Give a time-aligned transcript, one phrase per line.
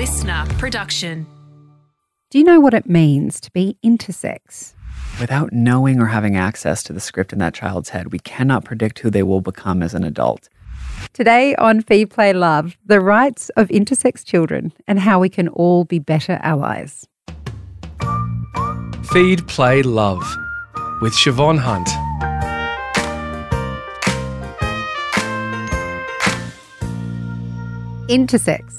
[0.00, 1.26] listener production.
[2.30, 4.72] Do you know what it means to be intersex?
[5.20, 9.00] Without knowing or having access to the script in that child's head, we cannot predict
[9.00, 10.48] who they will become as an adult.
[11.12, 15.84] Today on Feed Play Love, the rights of intersex children and how we can all
[15.84, 17.06] be better allies.
[19.12, 20.24] Feed, Play, Love
[21.02, 21.90] with Siobhan Hunt.
[28.08, 28.69] Intersex.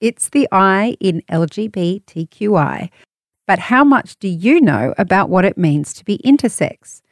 [0.00, 2.88] It's the I in LGBTQI.
[3.46, 7.02] But how much do you know about what it means to be intersex?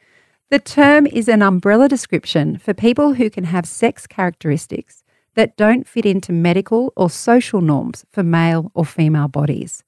[0.49, 5.03] The term is an umbrella description for people who can have sex characteristics
[5.35, 9.83] that don't fit into medical or social norms for male or female bodies.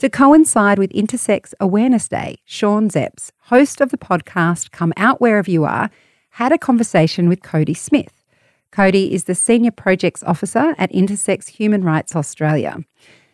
[0.00, 5.50] To coincide with Intersex Awareness Day, Sean Szeps, host of the podcast Come Out Wherever
[5.50, 5.88] You Are,
[6.30, 8.23] had a conversation with Cody Smith.
[8.74, 12.84] Cody is the Senior Projects Officer at Intersex Human Rights Australia.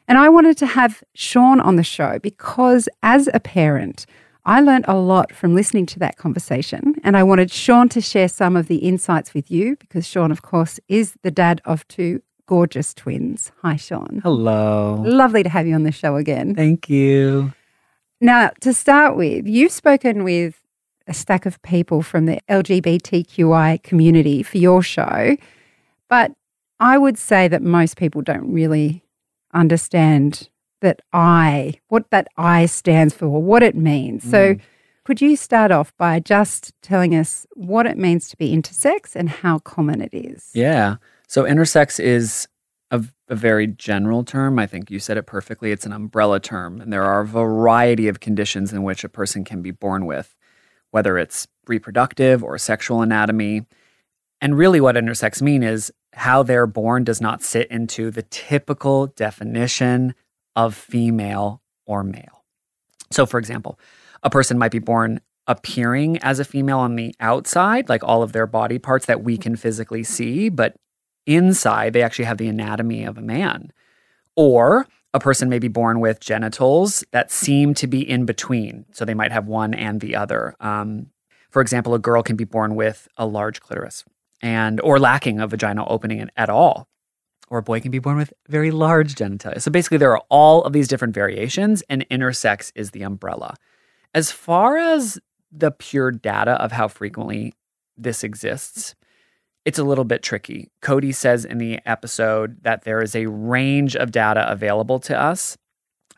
[0.07, 4.05] And I wanted to have Sean on the show because as a parent,
[4.45, 6.95] I learned a lot from listening to that conversation.
[7.03, 10.43] And I wanted Sean to share some of the insights with you because Sean, of
[10.43, 13.51] course, is the dad of two gorgeous twins.
[13.63, 14.21] Hi, Sean.
[14.23, 15.03] Hello.
[15.07, 16.55] Lovely to have you on the show again.
[16.55, 17.55] Thank you.
[18.21, 20.60] Now, to start with, you've spoken with
[21.11, 25.37] a stack of people from the LGBTQI community for your show,
[26.09, 26.33] but
[26.79, 29.03] I would say that most people don't really
[29.53, 30.49] understand
[30.81, 34.25] that I, what that I stands for, what it means.
[34.25, 34.31] Mm.
[34.31, 34.57] So,
[35.05, 39.29] could you start off by just telling us what it means to be intersex and
[39.29, 40.51] how common it is?
[40.55, 40.97] Yeah.
[41.27, 42.47] So, intersex is
[42.91, 44.59] a, a, very general term.
[44.59, 45.73] I think you said it perfectly.
[45.73, 49.45] It's an umbrella term, and there are a variety of conditions in which a person
[49.45, 50.37] can be born with
[50.91, 53.67] whether it's reproductive or sexual anatomy.
[54.41, 59.07] And really, what intersex mean is how they're born does not sit into the typical
[59.09, 60.15] definition
[60.57, 62.45] of female or male.
[63.11, 63.79] So, for example,
[64.23, 68.33] a person might be born appearing as a female on the outside, like all of
[68.33, 70.77] their body parts that we can physically see, but
[71.27, 73.73] inside they actually have the anatomy of a man.
[74.37, 78.85] Or a person may be born with genitals that seem to be in between.
[78.93, 80.55] So they might have one and the other.
[80.61, 81.07] Um,
[81.51, 84.05] for example, a girl can be born with a large clitoris
[84.41, 86.89] and or lacking a vaginal opening at all.
[87.49, 89.61] Or a boy can be born with very large genitalia.
[89.61, 93.57] So basically, there are all of these different variations, and intersex is the umbrella.
[94.15, 95.19] As far as
[95.51, 97.55] the pure data of how frequently
[97.97, 98.95] this exists,
[99.65, 100.71] it's a little bit tricky.
[100.81, 105.57] Cody says in the episode that there is a range of data available to us.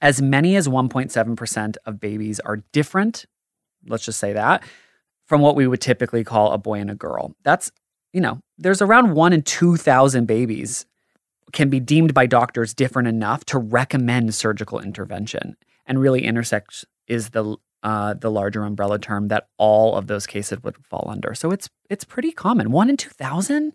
[0.00, 3.26] As many as 1.7% of babies are different,
[3.86, 4.62] let's just say that,
[5.26, 7.34] from what we would typically call a boy and a girl.
[7.42, 7.70] That's,
[8.12, 10.86] you know, there's around 1 in 2,000 babies
[11.52, 15.56] can be deemed by doctors different enough to recommend surgical intervention.
[15.86, 20.62] And really intersex is the uh, the larger umbrella term that all of those cases
[20.62, 21.34] would fall under.
[21.34, 22.70] So it's it's pretty common.
[22.70, 23.72] One in two thousand.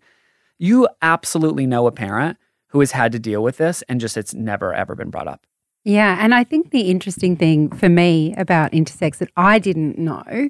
[0.58, 2.36] You absolutely know a parent
[2.68, 5.46] who has had to deal with this, and just it's never ever been brought up.
[5.84, 10.48] Yeah, and I think the interesting thing for me about intersex that I didn't know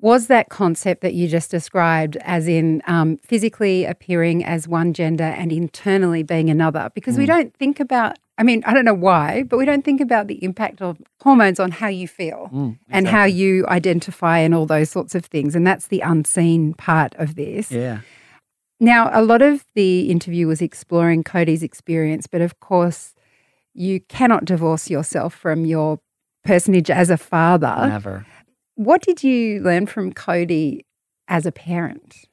[0.00, 5.24] was that concept that you just described, as in um, physically appearing as one gender
[5.24, 7.18] and internally being another, because mm.
[7.18, 10.28] we don't think about I mean, I don't know why, but we don't think about
[10.28, 12.86] the impact of hormones on how you feel mm, exactly.
[12.90, 15.56] and how you identify and all those sorts of things.
[15.56, 17.72] And that's the unseen part of this.
[17.72, 18.00] Yeah.
[18.78, 23.14] Now, a lot of the interview was exploring Cody's experience, but of course,
[23.74, 25.98] you cannot divorce yourself from your
[26.44, 27.88] personage as a father.
[27.88, 28.24] Never.
[28.76, 30.86] What did you learn from Cody
[31.26, 32.27] as a parent?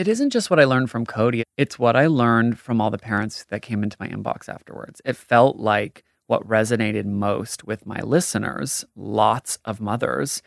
[0.00, 2.96] It isn't just what I learned from Cody, it's what I learned from all the
[2.96, 5.02] parents that came into my inbox afterwards.
[5.04, 10.40] It felt like what resonated most with my listeners, lots of mothers,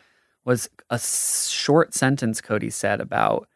[0.44, 3.46] was a short sentence Cody said about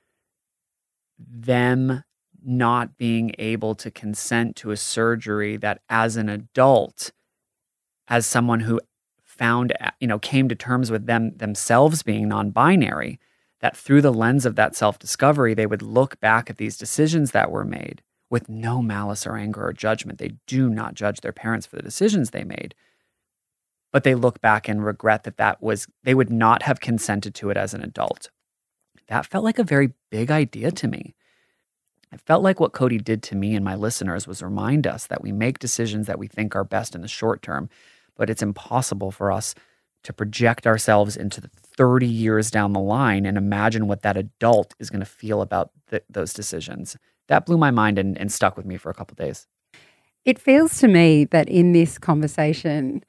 [1.18, 2.04] them
[2.44, 7.10] not being able to consent to a surgery that as an adult
[8.06, 8.80] as someone who
[9.24, 13.18] found you know came to terms with them themselves being non-binary
[13.60, 17.32] that through the lens of that self discovery, they would look back at these decisions
[17.32, 20.18] that were made with no malice or anger or judgment.
[20.18, 22.74] They do not judge their parents for the decisions they made.
[23.90, 27.50] But they look back and regret that that was, they would not have consented to
[27.50, 28.30] it as an adult.
[29.08, 31.14] That felt like a very big idea to me.
[32.12, 35.22] It felt like what Cody did to me and my listeners was remind us that
[35.22, 37.68] we make decisions that we think are best in the short term,
[38.14, 39.54] but it's impossible for us
[40.04, 44.74] to project ourselves into the 30 years down the line and imagine what that adult
[44.80, 46.96] is going to feel about th- those decisions.
[47.28, 49.46] That blew my mind and, and stuck with me for a couple days.
[50.24, 53.04] It feels to me that in this conversation,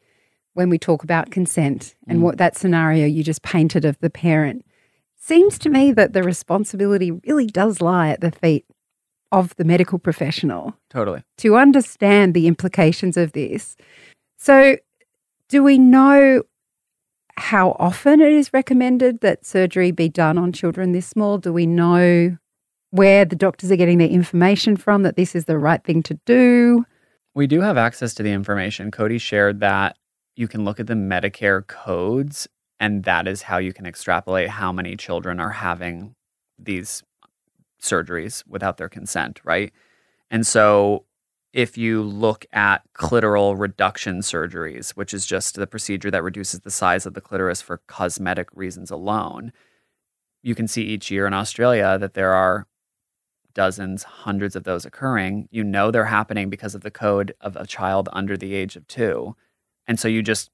[0.54, 2.22] when we talk about consent and Mm.
[2.22, 4.64] what that scenario you just painted of the parent,
[5.16, 8.66] seems to me that the responsibility really does lie at the feet
[9.32, 11.24] of the medical professional Totally.
[11.38, 13.76] to understand the implications of this.
[14.38, 14.78] So,
[15.50, 16.44] do we know
[17.40, 21.38] how often it is recommended that surgery be done on children this small?
[21.38, 22.38] Do we know
[22.92, 26.20] where the doctors are getting their information from that this is the right thing to
[26.26, 26.86] do?
[27.34, 28.92] We do have access to the information.
[28.92, 29.98] Cody shared that
[30.36, 32.48] you can look at the Medicare codes,
[32.80, 36.16] and that is how you can extrapolate how many children are having
[36.58, 37.04] these
[37.82, 39.72] surgeries without their consent, right?
[40.30, 41.06] And so
[41.52, 46.72] if you look at clitoral reduction surgeries, which is just the procedure that reduces the
[46.72, 49.52] size of the clitoris for cosmetic reasons alone,
[50.44, 52.68] you can see each year in Australia that there are
[53.54, 55.48] dozens, hundreds of those occurring.
[55.52, 58.88] You know they're happening because of the code of a child under the age of
[58.88, 59.36] two.
[59.88, 60.52] And so you just,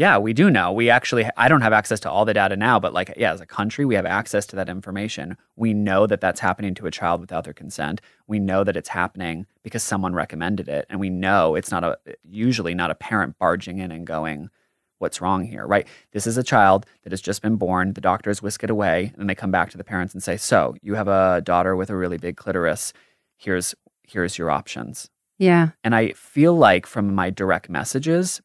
[0.00, 0.72] yeah, we do know.
[0.72, 3.42] We actually, I don't have access to all the data now, but like, yeah, as
[3.42, 5.36] a country, we have access to that information.
[5.56, 8.00] We know that that's happening to a child without their consent.
[8.26, 10.86] We know that it's happening because someone recommended it.
[10.88, 14.48] And we know it's not a, usually not a parent barging in and going,
[15.00, 15.86] what's wrong here, right?
[16.12, 17.92] This is a child that has just been born.
[17.92, 20.76] The doctors whisk it away, and they come back to the parents and say, "So
[20.80, 22.94] you have a daughter with a really big clitoris.
[23.36, 23.74] Here's
[24.08, 25.70] here's your options." Yeah.
[25.84, 28.40] And I feel like from my direct messages,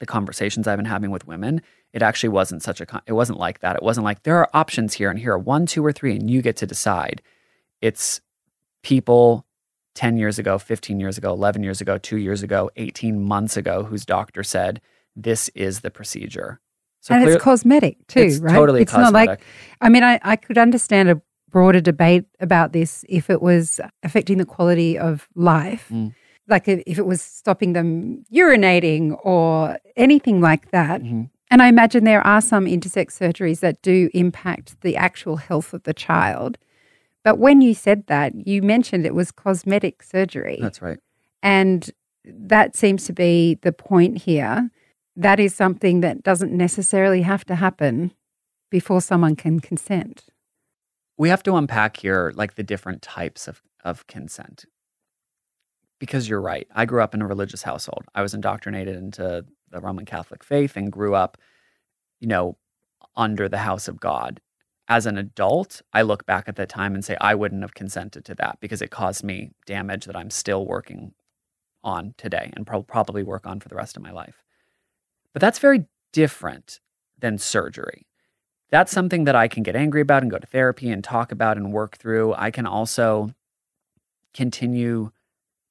[0.00, 1.62] the conversations I've been having with women,
[1.92, 3.76] it actually wasn't such a con- it wasn't like that.
[3.76, 6.30] It wasn't like there are options here, and here are one, two, or three, and
[6.30, 7.22] you get to decide.
[7.80, 8.20] It's
[8.82, 9.46] people
[9.94, 13.82] 10 years ago, 15 years ago, 11 years ago, two years ago, 18 months ago,
[13.82, 14.80] whose doctor said,
[15.16, 16.60] this is the procedure.
[17.00, 18.54] So and clear- it's cosmetic too, it's right?
[18.54, 19.46] totally it's not like cosmetic.
[19.80, 21.20] I mean, I, I could understand a
[21.50, 26.14] broader debate about this if it was affecting the quality of life, Mm.
[26.48, 31.02] Like if it was stopping them urinating or anything like that.
[31.02, 31.30] Mhm.
[31.50, 35.82] And I imagine there are some intersex surgeries that do impact the actual health of
[35.84, 36.58] the child.
[37.24, 40.58] But when you said that, you mentioned it was cosmetic surgery.
[40.60, 40.98] That's right.
[41.42, 41.90] And
[42.24, 44.70] that seems to be the point here.
[45.16, 48.12] That is something that doesn't necessarily have to happen
[48.70, 50.24] before someone can consent.
[51.16, 54.66] we have to unpack here like the different types of, of consent
[55.98, 58.04] because you're right i grew up in a religious household.
[58.14, 61.38] I was indoctrinated into the roman catholic faith and grew up
[62.20, 62.56] you know
[63.16, 64.40] under the house of god.
[64.88, 68.24] As an adult i look back at that time and say i wouldn't have consented
[68.26, 71.12] to that because it caused me damage that i'm still working
[71.84, 74.42] on today and prob- probably work on for the rest of my life.
[75.32, 76.80] But that's very different
[77.18, 78.06] than surgery.
[78.70, 81.56] That's something that I can get angry about and go to therapy and talk about
[81.56, 82.34] and work through.
[82.34, 83.30] I can also
[84.34, 85.10] continue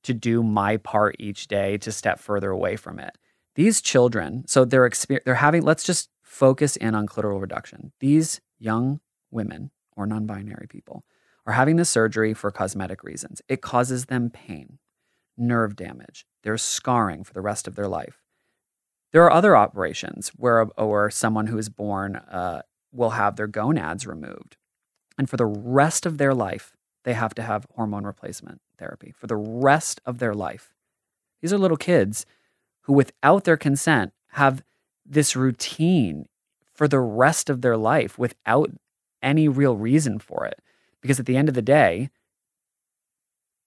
[0.08, 3.18] to do my part each day to step further away from it.
[3.56, 7.92] These children, so they're exper- they're having let's just focus in on clitoral reduction.
[8.00, 9.02] These young
[9.32, 11.04] women or non-binary people
[11.46, 13.42] are having this surgery for cosmetic reasons.
[13.50, 14.80] It causes them pain,
[15.38, 16.26] nerve damage.
[16.44, 18.22] There's scarring for the rest of their life.
[19.12, 22.62] There are other operations where or someone who is born uh,
[22.94, 24.56] will have their gonads removed.
[25.18, 26.77] And for the rest of their life,
[27.08, 30.74] they have to have hormone replacement therapy for the rest of their life.
[31.42, 32.26] These are little kids
[32.82, 34.62] who, without their consent, have
[35.06, 36.26] this routine
[36.74, 38.72] for the rest of their life without
[39.24, 40.60] any real reason for it.
[41.02, 42.10] Because at the end of the day,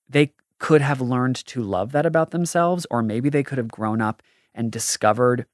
[0.07, 4.03] they could have learned to love that about themselves, or maybe they could have grown
[4.03, 4.23] up
[4.55, 5.47] and discovered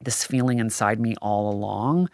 [0.00, 2.08] this feeling inside me all along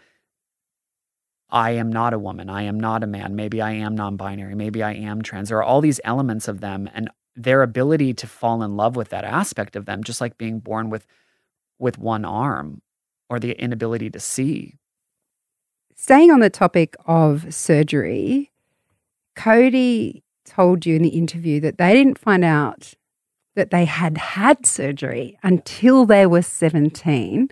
[1.49, 2.49] I am not a woman.
[2.49, 3.35] I am not a man.
[3.35, 4.55] Maybe I am non binary.
[4.55, 5.49] Maybe I am trans.
[5.49, 9.09] There are all these elements of them and their ability to fall in love with
[9.09, 11.05] that aspect of them, just like being born with,
[11.79, 12.81] with one arm
[13.29, 14.75] or the inability to see.
[15.95, 18.51] Staying on the topic of surgery,
[19.35, 22.93] Cody told you in the interview that they didn't find out
[23.55, 27.49] that they had had surgery until they were 17.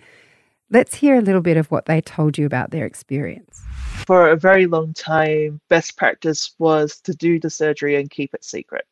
[0.70, 3.65] Let's hear a little bit of what they told you about their experience.
[4.06, 8.44] For a very long time, best practice was to do the surgery and keep it
[8.44, 8.86] secret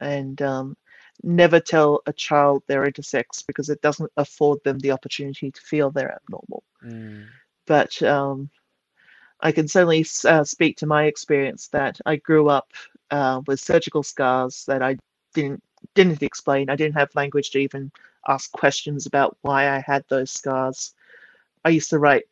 [0.00, 0.76] and um,
[1.22, 5.90] never tell a child they're intersex because it doesn't afford them the opportunity to feel
[5.90, 6.64] they're abnormal.
[7.66, 8.50] But um,
[9.40, 12.72] I can certainly uh, speak to my experience that I grew up
[13.12, 14.96] uh, with surgical scars that I
[15.32, 15.62] didn't
[15.94, 16.70] didn't explain.
[16.70, 17.92] I didn't have language to even
[18.26, 20.94] ask questions about why I had those scars.
[21.64, 22.24] I used to write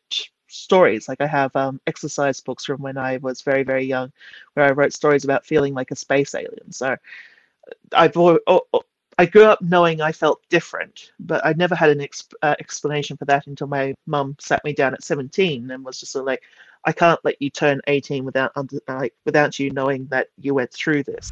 [0.47, 4.11] stories, like I have um, exercise books from when I was very very young,
[4.53, 6.71] where I wrote stories about feeling like a space alien.
[6.71, 6.95] So
[7.93, 8.67] I've al- al-
[9.17, 13.15] I grew up knowing I felt different, but I never had an exp- uh, explanation
[13.15, 16.27] for that until my mum sat me down at 17 and was just sort of
[16.27, 16.43] like,
[16.83, 20.71] I can't let you turn 18 without under, like without you knowing that you went
[20.71, 21.31] through this.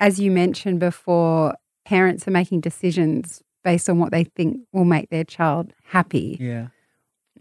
[0.00, 1.54] As you mentioned before,
[1.84, 6.36] parents are making decisions based on what they think will make their child happy.
[6.40, 6.68] Yeah.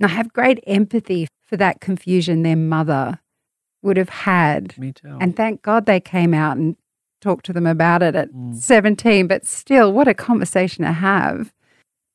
[0.02, 3.20] And I have great empathy for that confusion their mother
[3.84, 4.78] would have had.
[4.78, 5.18] Me too.
[5.20, 6.76] And thank God they came out and
[7.20, 8.56] talked to them about it at Mm.
[8.56, 9.28] 17.
[9.28, 11.52] But still, what a conversation to have.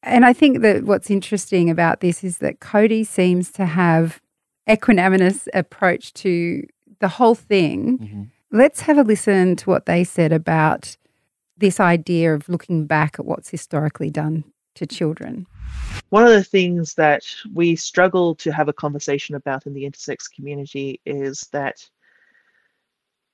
[0.02, 4.21] And I think that what's interesting about this is that Cody seems to have
[4.69, 6.64] equanimous approach to
[7.00, 7.99] the whole thing.
[7.99, 8.26] Mhm.
[8.52, 10.97] Let's have a listen to what they said about
[11.59, 15.47] this idea of looking back at what's historically done to children.
[16.11, 20.30] One of the things that we struggle to have a conversation about in the intersex
[20.33, 21.88] community is that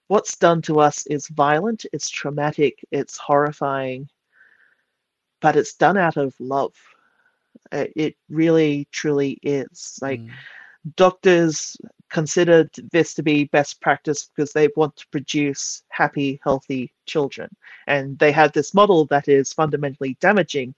[0.09, 4.09] what's done to us is violent, it's traumatic, it's horrifying,
[5.41, 6.75] but it's done out of love.
[7.71, 9.99] Uh, It really, truly is.
[10.01, 10.31] Like, Mm.
[10.97, 11.77] Doctors
[12.09, 17.49] considered this to be best practice because they want to produce happy, healthy children.
[17.87, 20.75] And they have this model that is fundamentally damaging,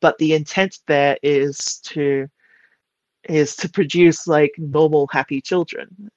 [0.00, 2.28] but the intent there is to
[3.24, 6.10] is to produce like normal, happy children.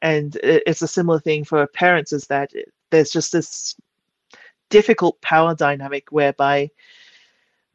[0.00, 2.50] And it's a similar thing for parents is that
[2.90, 3.76] there's just this
[4.70, 6.70] difficult power dynamic whereby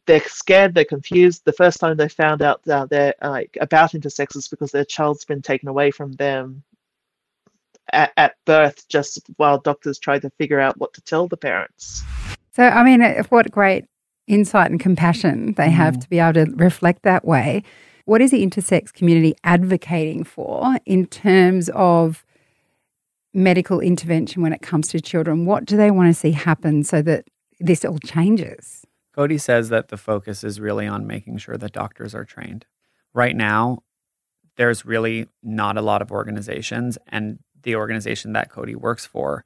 [0.06, 1.44] they're scared, they're confused.
[1.46, 5.26] The first time they found out uh, they're like about intersex is because their child's
[5.26, 6.64] been taken away from them
[7.92, 12.04] at, at birth, just while doctors try to figure out what to tell the parents.
[12.56, 13.86] So, I mean, uh, what great
[14.28, 17.64] insight and compassion they have to be able to reflect that way.
[18.06, 22.24] What is the intersex community advocating for in terms of
[23.34, 25.46] medical intervention when it comes to children?
[25.46, 27.26] What do they want to see happen so that
[27.60, 28.86] this all changes?
[29.16, 32.66] Cody says that the focus is really on making sure that doctors are trained.
[33.14, 33.80] Right now,
[34.58, 39.46] there's really not a lot of organizations, and the organization that Cody works for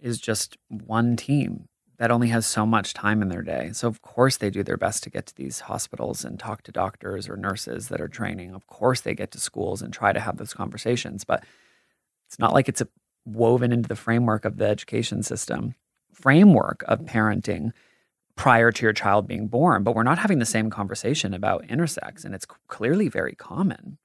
[0.00, 3.70] is just one team that only has so much time in their day.
[3.74, 6.72] So, of course, they do their best to get to these hospitals and talk to
[6.72, 8.54] doctors or nurses that are training.
[8.54, 11.44] Of course, they get to schools and try to have those conversations, but
[12.26, 12.88] it's not like it's a,
[13.26, 15.74] woven into the framework of the education system,
[16.14, 17.72] framework of parenting
[18.36, 22.24] prior to your child being born, but we're not having the same conversation about intersex,
[22.24, 23.98] and it's clearly very common.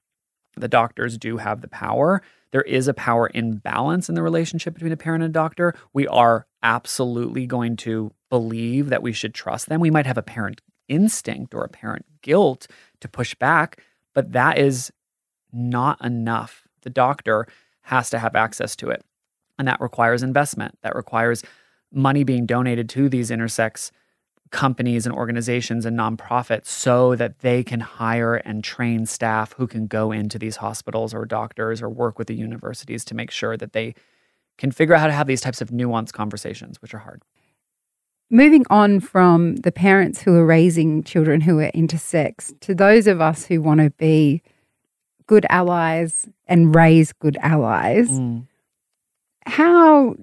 [0.56, 2.22] The doctors do have the power.
[2.50, 5.74] There is a power imbalance in the relationship between a parent and a doctor.
[5.92, 9.80] We are absolutely going to believe that we should trust them.
[9.80, 12.66] We might have a parent instinct or a parent guilt
[13.00, 13.82] to push back,
[14.14, 14.90] but that is
[15.52, 16.66] not enough.
[16.82, 17.46] The doctor
[17.82, 19.04] has to have access to it.
[19.58, 20.78] And that requires investment.
[20.82, 21.42] That requires
[21.92, 23.90] money being donated to these intersex
[24.50, 29.86] companies and organizations and nonprofits so that they can hire and train staff who can
[29.86, 33.72] go into these hospitals or doctors or work with the universities to make sure that
[33.72, 33.94] they
[34.56, 37.22] can figure out how to have these types of nuanced conversations, which are hard.
[38.30, 43.20] Moving on from the parents who are raising children who are intersex to those of
[43.20, 44.42] us who want to be
[45.26, 48.46] good allies and raise good allies, mm.
[49.46, 50.16] how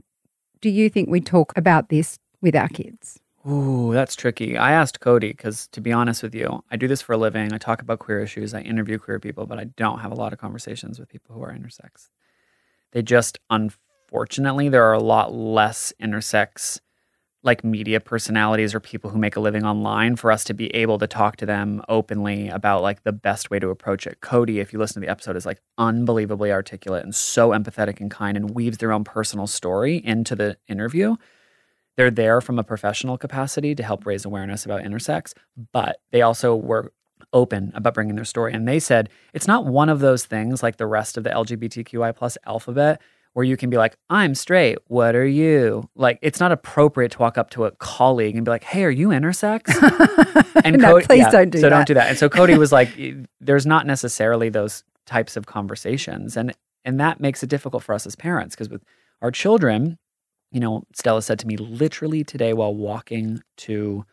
[0.62, 3.20] do you think we talk about this with our kids?
[3.48, 4.58] Ooh, that's tricky.
[4.58, 7.54] I asked Cody because, to be honest with you, I do this for a living.
[7.54, 8.54] I talk about queer issues.
[8.56, 11.44] I interview queer people, but I don't have a lot of conversations with people who
[11.44, 12.10] are intersex.
[12.92, 16.80] They just, unfortunately, there are a lot less intersex,
[17.44, 20.98] like media personalities or people who make a living online for us to be able
[20.98, 24.22] to talk to them openly about like the best way to approach it.
[24.22, 28.10] Cody, if you listen to the episode, is like unbelievably articulate and so empathetic and
[28.10, 31.16] kind and weaves their own personal story into the interview
[31.98, 35.34] they're there from a professional capacity to help raise awareness about intersex,
[35.72, 36.92] but they also were
[37.34, 38.54] open about bringing their story.
[38.54, 42.16] And they said it's not one of those things like the rest of the LGBTQI
[42.16, 43.02] plus alphabet
[43.34, 44.78] where you can be like, I'm straight.
[44.88, 45.90] What are you?
[45.96, 48.90] Like, it's not appropriate to walk up to a colleague and be like, Hey, are
[48.90, 49.64] you intersex?
[50.64, 51.70] And No, Cody- please yeah, don't do so that.
[51.70, 52.08] don't do that.
[52.10, 52.90] And so Cody was like,
[53.42, 58.06] there's not necessarily those types of conversations, and and that makes it difficult for us
[58.08, 58.84] as parents because with
[59.22, 59.98] our children,
[60.56, 64.06] you know, Stella said to me literally today while walking to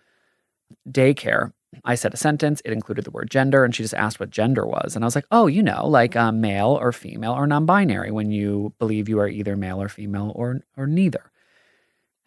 [0.91, 1.53] daycare.
[1.85, 2.61] I said a sentence.
[2.65, 4.97] It included the word gender, and she just asked what gender was.
[4.97, 8.11] And I was like, oh, you know, like um, male or female or non binary
[8.11, 11.31] when you believe you are either male or female or, or neither.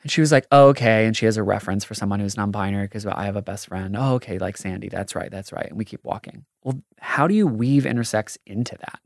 [0.01, 1.05] And she was like, oh, okay.
[1.05, 3.67] And she has a reference for someone who's non binary because I have a best
[3.67, 3.98] friend.
[4.00, 4.38] Oh, okay.
[4.38, 4.88] Like Sandy.
[4.88, 5.29] That's right.
[5.29, 5.67] That's right.
[5.67, 6.45] And we keep walking.
[6.63, 9.01] Well, how do you weave intersex into that?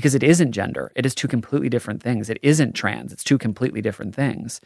[0.00, 2.30] Because it isn't gender, it is two completely different things.
[2.30, 4.62] It isn't trans, it's two completely different things.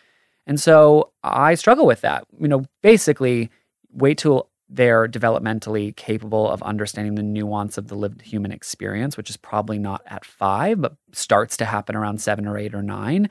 [0.46, 2.24] And so I struggle with that.
[2.38, 3.50] You know, basically,
[3.90, 9.28] wait till they're developmentally capable of understanding the nuance of the lived human experience, which
[9.28, 13.28] is probably not at five, but starts to happen around seven or eight or nine.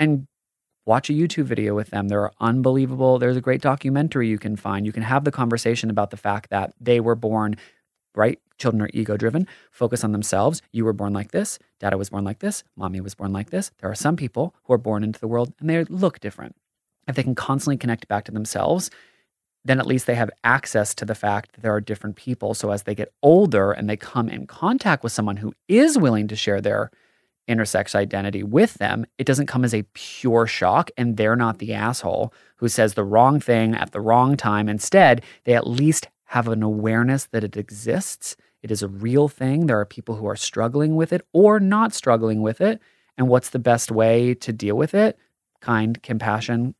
[0.00, 0.26] And
[0.86, 2.08] watch a YouTube video with them.
[2.08, 3.20] They're unbelievable.
[3.20, 4.84] There's a great documentary you can find.
[4.84, 7.56] You can have the conversation about the fact that they were born,
[8.16, 8.40] right?
[8.58, 10.62] Children are ego driven, focus on themselves.
[10.72, 11.58] You were born like this.
[11.78, 12.64] Dada was born like this.
[12.74, 13.70] Mommy was born like this.
[13.78, 16.56] There are some people who are born into the world and they look different.
[17.06, 18.90] If they can constantly connect back to themselves,
[19.64, 22.54] then at least they have access to the fact that there are different people.
[22.54, 26.28] So as they get older and they come in contact with someone who is willing
[26.28, 26.90] to share their
[27.48, 31.74] intersex identity with them, it doesn't come as a pure shock and they're not the
[31.74, 34.68] asshole who says the wrong thing at the wrong time.
[34.68, 38.36] Instead, they at least have an awareness that it exists.
[38.62, 39.66] It is a real thing.
[39.66, 42.80] There are people who are struggling with it or not struggling with it.
[43.16, 45.18] And what's the best way to deal with it?
[45.60, 46.74] Kind, compassion.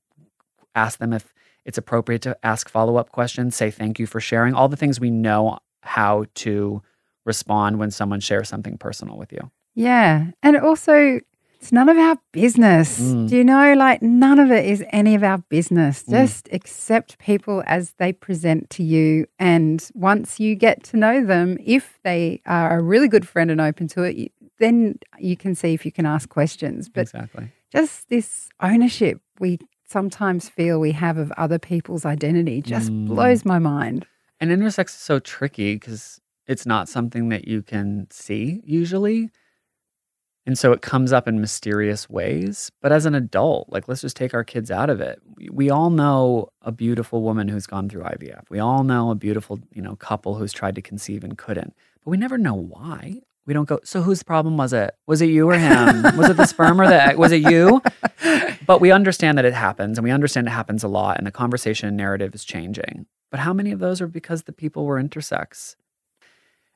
[0.75, 1.33] Ask them if
[1.65, 5.00] it's appropriate to ask follow up questions, say thank you for sharing, all the things
[5.00, 6.83] we know how to
[7.25, 9.50] respond when someone shares something personal with you.
[9.75, 10.31] Yeah.
[10.43, 11.21] And also,
[11.61, 13.01] it's none of our business.
[13.01, 13.29] Mm.
[13.29, 13.75] Do you know?
[13.75, 16.03] Like, none of it is any of our business.
[16.05, 16.11] Mm.
[16.11, 19.27] Just accept people as they present to you.
[19.39, 23.61] And once you get to know them, if they are a really good friend and
[23.61, 26.89] open to it, you- then you can see if you can ask questions.
[26.89, 27.53] But exactly.
[27.73, 29.59] just this ownership we
[29.89, 33.07] sometimes feel we have of other people's identity just Mm.
[33.07, 34.07] blows my mind.
[34.41, 39.31] And intersex is so tricky because it's not something that you can see usually.
[40.47, 42.71] And so it comes up in mysterious ways.
[42.81, 45.21] But as an adult, like let's just take our kids out of it.
[45.37, 48.45] We, we all know a beautiful woman who's gone through IVF.
[48.49, 51.75] We all know a beautiful, you know, couple who's tried to conceive and couldn't.
[52.05, 53.23] But we never know why.
[53.45, 54.95] We don't go, so whose problem was it?
[55.07, 56.03] Was it you or him?
[56.17, 57.17] was it the sperm or the egg?
[57.17, 57.83] Was it you?
[58.67, 61.31] But we understand that it happens and we understand it happens a lot and the
[61.31, 63.07] conversation and narrative is changing.
[63.31, 65.76] But how many of those are because the people were intersex?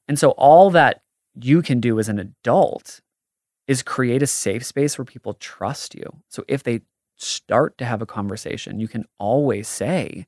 [0.07, 1.03] And so all that
[1.35, 3.01] you can do as an adult
[3.71, 6.23] is create a safe space where people trust you.
[6.29, 6.81] So if they
[7.15, 10.27] start to have a conversation, you can always say,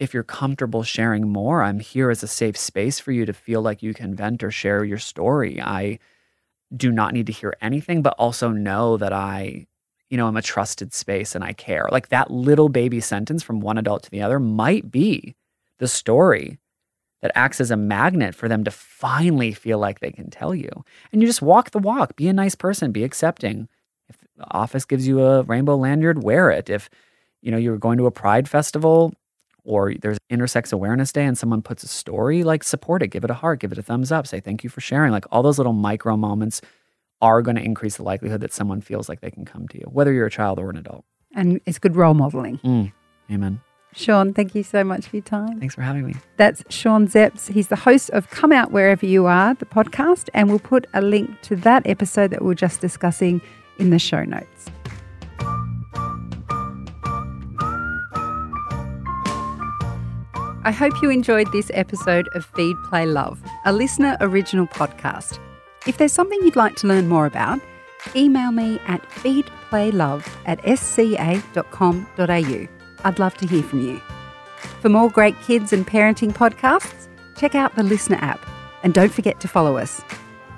[0.00, 3.62] if you're comfortable sharing more, I'm here as a safe space for you to feel
[3.62, 5.60] like you can vent or share your story.
[5.62, 6.00] I
[6.76, 9.68] do not need to hear anything, but also know that I,
[10.10, 11.86] you know, I'm a trusted space and I care.
[11.92, 15.36] Like that little baby sentence from one adult to the other might be
[15.78, 16.58] the story
[17.22, 20.70] that acts as a magnet for them to finally feel like they can tell you.
[21.12, 23.68] And you just walk the walk, be a nice person, be accepting.
[24.08, 26.70] If the office gives you a rainbow lanyard, wear it.
[26.70, 26.88] If
[27.42, 29.12] you know you're going to a pride festival
[29.64, 33.30] or there's intersex awareness day and someone puts a story, like support it, give it
[33.30, 35.12] a heart, give it a thumbs up, say thank you for sharing.
[35.12, 36.60] Like all those little micro moments
[37.20, 39.86] are going to increase the likelihood that someone feels like they can come to you,
[39.90, 41.04] whether you're a child or an adult.
[41.34, 42.58] And it's good role modeling.
[42.58, 42.92] Mm.
[43.30, 43.60] Amen.
[43.94, 45.58] Sean, thank you so much for your time.
[45.58, 46.14] Thanks for having me.
[46.36, 47.50] That's Sean Szeps.
[47.50, 51.00] He's the host of Come Out Wherever You Are, the podcast, and we'll put a
[51.00, 53.40] link to that episode that we we're just discussing
[53.78, 54.70] in the show notes.
[60.64, 65.38] I hope you enjoyed this episode of Feed Play Love, a listener original podcast.
[65.86, 67.58] If there's something you'd like to learn more about,
[68.14, 72.77] email me at feedplaylove at sca.com.au.
[73.04, 74.00] I'd love to hear from you.
[74.80, 78.44] For more great kids and parenting podcasts, check out the Listener app
[78.82, 80.02] and don't forget to follow us.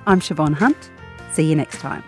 [0.07, 0.90] I'm Siobhan Hunt.
[1.33, 2.03] See you next time.